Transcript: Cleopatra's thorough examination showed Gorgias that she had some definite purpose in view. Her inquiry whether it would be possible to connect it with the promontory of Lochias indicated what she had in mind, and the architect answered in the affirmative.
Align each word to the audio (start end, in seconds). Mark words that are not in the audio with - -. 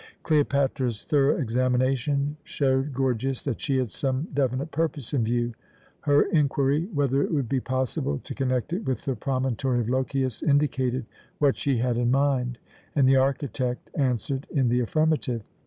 Cleopatra's 0.23 1.03
thorough 1.03 1.37
examination 1.37 2.35
showed 2.43 2.91
Gorgias 2.91 3.43
that 3.43 3.61
she 3.61 3.77
had 3.77 3.91
some 3.91 4.29
definite 4.33 4.71
purpose 4.71 5.13
in 5.13 5.23
view. 5.23 5.53
Her 5.99 6.23
inquiry 6.23 6.89
whether 6.91 7.21
it 7.21 7.31
would 7.31 7.47
be 7.47 7.59
possible 7.59 8.17
to 8.23 8.33
connect 8.33 8.73
it 8.73 8.83
with 8.83 9.05
the 9.05 9.15
promontory 9.15 9.79
of 9.79 9.89
Lochias 9.89 10.41
indicated 10.41 11.05
what 11.37 11.55
she 11.55 11.77
had 11.77 11.97
in 11.97 12.09
mind, 12.09 12.57
and 12.95 13.07
the 13.07 13.17
architect 13.17 13.91
answered 13.95 14.47
in 14.49 14.69
the 14.69 14.79
affirmative. 14.79 15.43